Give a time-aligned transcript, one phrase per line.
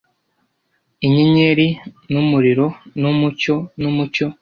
[1.05, 1.67] inyenyeri
[2.11, 2.65] n'umuriro
[3.01, 4.27] n'umucyo n'umucyo